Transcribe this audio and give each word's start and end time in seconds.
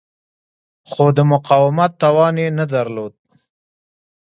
خو 0.89 1.05
د 1.17 1.19
مقاومت 1.31 1.91
توان 2.01 2.35
یې 2.43 2.47
نه 2.59 2.65
درلود. 2.73 3.13